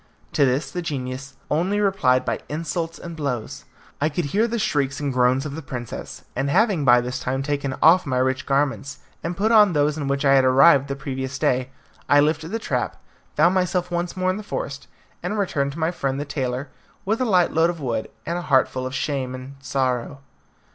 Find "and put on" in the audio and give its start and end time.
9.23-9.73